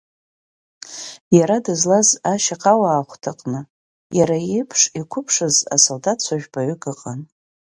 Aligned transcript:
Иара 1.37 1.57
дызлаз 1.65 2.09
ашьаҟауаахәҭа 2.31 3.31
аҟны 3.35 3.59
иара 4.17 4.37
иеиԥш 4.47 4.81
иқәыԥшыз 4.99 5.55
асолдаҭцәа 5.75 6.35
жәпаҩӡак 6.41 6.83
ыҟан. 6.91 7.21